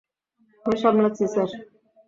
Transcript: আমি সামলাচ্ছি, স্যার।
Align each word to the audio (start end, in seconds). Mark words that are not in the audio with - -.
আমি 0.65 0.77
সামলাচ্ছি, 0.77 1.23
স্যার। 1.33 1.49